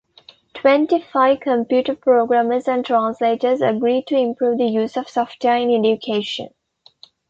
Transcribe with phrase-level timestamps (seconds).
[0.55, 6.49] Twenty-five computer programmers and translators agreed to improve the use of software in education.